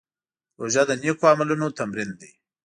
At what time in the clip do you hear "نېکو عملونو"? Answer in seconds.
1.01-1.67